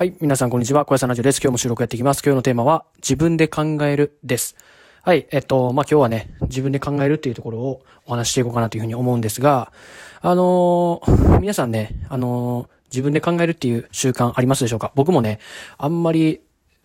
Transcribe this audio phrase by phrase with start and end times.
[0.00, 0.14] はい。
[0.18, 0.86] 皆さん、こんにちは。
[0.86, 1.42] 小屋さんラジオです。
[1.42, 2.22] 今日も収録やっていきます。
[2.24, 4.56] 今日のテーマは、自分で考えるです。
[5.02, 5.26] はい。
[5.30, 9.74] えっと、まあ、今日はね、自分で考えるっていうところをお話していこうかなというふうに思うんですが、
[10.22, 14.90] あのー、皆さんね、あのー、自分で考えるっていう習慣ありますでしょうか？
[14.94, 15.38] 僕もね、
[15.76, 16.40] あんまり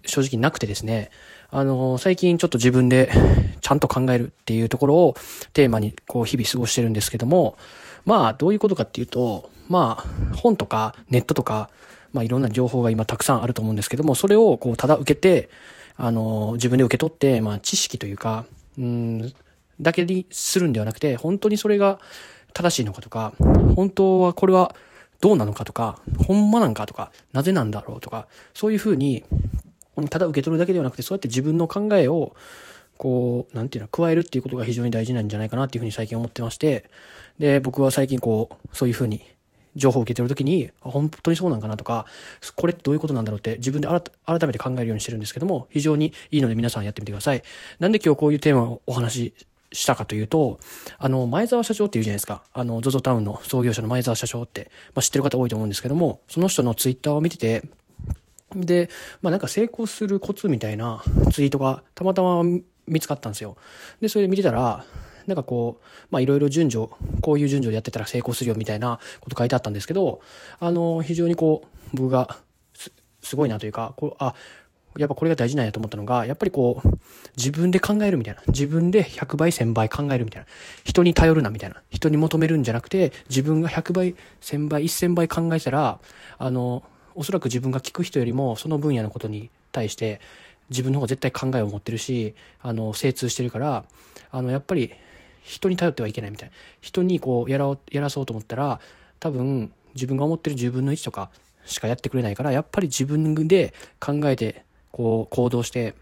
[0.06, 1.10] 正直なくてですね、
[1.52, 3.10] あのー、最近ちょっと自分で
[3.62, 5.16] ちゃんと考えるっていうところを
[5.54, 7.58] テーマにこう日々過ごしてるんですけども、
[8.04, 11.70] まあ、どういうことかっていうと、まあ、本とかネットとか、
[12.16, 15.50] まあいろんな情報が今たくさんあると思うんですけども、それをこうただ受けて、
[15.98, 18.46] あの、自分で受け取って、まあ知識というか、
[18.80, 19.34] うん、
[19.82, 22.00] だけにするんではなくて、本当にそれが
[22.54, 23.34] 正しいのかとか、
[23.76, 24.74] 本当はこれは
[25.20, 29.26] どうなのかとか、ほんまなんかとか、なぜなんだろうとか、そういうふうに、
[30.10, 32.34] ただ受け取るだけではなくて、そうやって自分の考えを、
[32.98, 36.86] こう、なんていうの、加えるっていうことが非常に大事なんじゃないかなっていうふうに最近思ってまして、
[37.40, 39.22] で、僕は最近こう、そういうふうに
[39.76, 42.06] 情報を受けてるときに、本当にそうなんかなとか、
[42.56, 44.02] これってどういうことなんだろうって自分で改
[44.48, 47.44] めて考えるようにしてるんですけども、非常にいいので皆さんやってみてください。
[47.80, 49.34] なんで今日こういうテーマをお話し
[49.72, 50.60] したかというと、
[50.98, 52.44] あの、前澤社長っていうじゃないですか。
[52.54, 57.64] あの、ZOZO タウンの創業者の前澤社長って、まあ、知ってる方多いと思うんですけども、その人のツイッターを見てて、
[58.56, 58.90] で、
[59.22, 62.44] まあなんか成功するコツみたいなツイートがたまたま
[62.88, 63.58] 見つかったんですよ。
[64.00, 64.86] で、それで見てたら、
[65.28, 66.88] なんかこう、まあいろいろ順序、
[67.22, 70.22] こういう順序でやってたら成功するよみたいなこと書いてあったんですけど、
[70.60, 72.38] あの、非常にこう、僕が
[72.74, 74.36] す、すごいなというか、こう、あ、
[74.98, 76.90] やっぱこれが大事なんやと思ったのが、やっぱりこう、
[77.36, 78.42] 自分で考えるみたいな。
[78.48, 80.48] 自分で100倍、1000倍考えるみたいな。
[80.86, 81.82] 人に頼るなみたいな。
[81.90, 86.00] 人に求めるんじゃなくて、自分が100倍、1000倍、1000倍考えたら、
[86.38, 90.22] あの、おそらく自分が聞く人よりも、その分野のことに対して、
[90.70, 93.86] 自分の方が絶対考えを持ってるし、あの、精通してるから、
[94.32, 94.92] あの、やっぱり、
[95.46, 96.56] 人に頼ってはいけないみたいな。
[96.82, 98.80] 人にこう、やら、やらそうと思ったら、
[99.20, 101.30] 多分、自分が思ってる10分の1とか
[101.66, 105.94] しかやってくれないから、やっぱり自分で考えて、こう、行動して、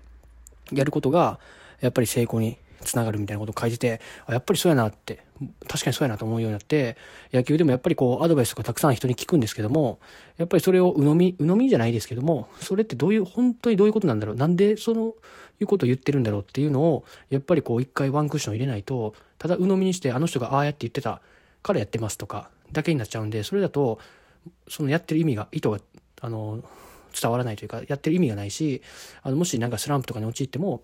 [0.71, 1.39] やることが、
[1.81, 5.25] やっぱり成功につながるみたいなことを感じてて、やっぱりそうやなって、
[5.67, 6.97] 確かにそうやなと思うようになって、
[7.31, 9.99] 野球でもやっぱりこう、アドバイスとかたくさん人に聞くんですけども、
[10.37, 14.35] やっぱりそれを鵜呑み、鵜呑みじゃないですけども、それってどういう、本当にどういうことなんだろう？
[14.35, 15.13] なんでその、
[15.59, 21.21] いうことを言ってるんだろうっていうのを、やっぱりこう一回ワンクッション入れないと、ただ鵜呑みにしてあの人がああやって言ってた
[21.61, 23.99] からやってますとか、だけになっちゃうんで、それだと、
[24.67, 25.79] そのやってる意味が、意図が、
[26.21, 26.63] あの、
[27.19, 28.81] 伝わらないというか、やってる意味がないし、
[29.21, 30.81] あの、もしなんかスランプとかに陥っても、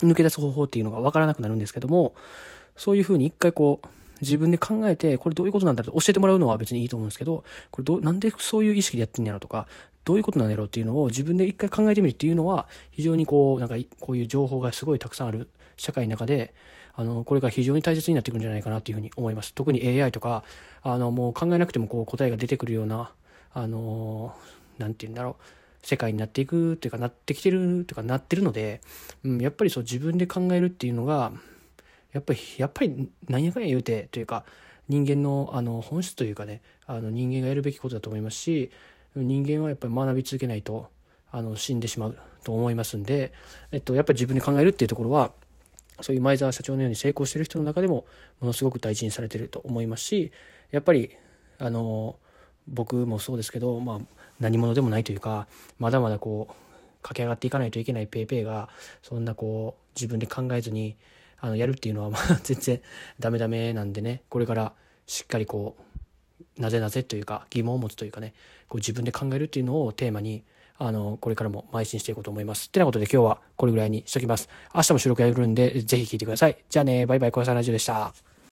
[0.00, 2.14] 抜け出す方法っていうのがわからなくなるんですけども、
[2.78, 3.86] そういうふうに一回こう、
[4.20, 9.66] 自分で考えて、これどういうことなんだろうと教えてもらうのは別にいいと思うんですけど、これど、なんでそういう意識でやってんやろとか、
[10.04, 16.54] どういうことなんやろうっていうのを自分で一回考えてみるっていうのは、非常にこう、なんか、こういう情報がすごいたくさんある社会の中で、
[16.94, 19.54] あの、これが非常に大切になってくるんじゃないかなっていうふうに思います。
[19.54, 20.42] 特に AI とか、
[20.82, 23.12] あの、もう考えなくてもこう答えが出てくるような、
[23.52, 24.34] あの、
[24.78, 25.42] なんて言うんだろう。
[25.82, 28.80] 世界になっていくっていうかなってきてるっていうかなってるので、
[29.24, 31.32] うん、やっぱりそう自分で考えるっていうのが
[32.18, 34.44] やっぱりやっぱり何やかんや言うてというか
[34.88, 38.70] 人間のあの本質というかねあの人間がやるべきことだと思いますし
[39.14, 40.88] 人間はやっぱり学び続けないと
[41.30, 43.32] あの死んでしまうと思いますんで、
[43.70, 45.30] えっと、やっぱり自分で考えるっていうところは
[46.00, 48.06] そういう前澤社長のように成功してる人の中でも
[48.40, 50.32] ものすごく大事にされてると思いますし
[50.70, 51.10] やっぱり
[51.58, 52.16] あの
[52.68, 53.98] 僕もそうですけど、まあ、
[54.40, 55.46] 何者でもないというか
[55.78, 56.54] まだまだこう
[57.02, 58.68] 駆け上がっていかないといけない PayPay が
[59.02, 60.96] そんなこう自分で考えずに
[61.40, 62.80] あのやるっていうのは まあ全然
[63.18, 64.72] ダメダメなんでねこれから
[65.06, 65.76] しっかりこ
[66.58, 68.34] うなぜなぜというか疑問を持つというかね
[68.68, 70.44] こう自分で考えるっていうのをテーマに
[70.78, 72.68] あのこれからも邁進していこうと思います。
[72.68, 74.48] ってなことで今日はこれぐらいにしときます。
[74.74, 76.56] 明日も収録やるんでぜひ聞いてください。
[76.68, 78.37] じゃあねバイバイ小屋さんラジオでした。